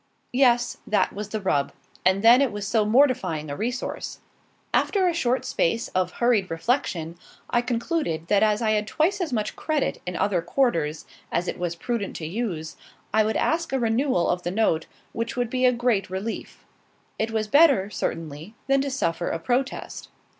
Yes, 0.33 0.77
that 0.87 1.13
was 1.13 1.29
the 1.29 1.39
rub; 1.39 1.71
and 2.03 2.23
then 2.23 2.41
it 2.41 2.51
was 2.51 2.65
so 2.67 2.85
mortifying 2.85 3.51
a 3.51 3.55
resource. 3.55 4.17
After 4.73 5.07
a 5.07 5.13
short 5.13 5.45
space 5.45 5.89
of 5.89 6.13
hurried 6.13 6.49
reflection, 6.49 7.19
I 7.51 7.61
concluded 7.61 8.25
that 8.27 8.41
as 8.41 8.63
I 8.63 8.71
had 8.71 8.87
twice 8.87 9.21
as 9.21 9.31
much 9.31 9.55
credit 9.55 10.01
in 10.07 10.15
other 10.15 10.41
quarters 10.41 11.05
as 11.31 11.47
it 11.47 11.59
was 11.59 11.75
prudent 11.75 12.15
to 12.15 12.25
use, 12.25 12.77
I 13.13 13.23
would 13.23 13.37
ask 13.37 13.71
a 13.71 13.79
renewal 13.79 14.27
of 14.27 14.41
the 14.41 14.49
note, 14.49 14.87
which 15.13 15.35
would 15.35 15.51
be 15.51 15.65
a 15.65 15.71
great 15.71 16.09
relief. 16.09 16.65
It 17.19 17.29
was 17.29 17.47
better, 17.47 17.91
certainly, 17.91 18.55
than 18.65 18.81
to 18.81 18.89
suffer 18.89 19.29
a 19.29 19.37
protest. 19.37 20.09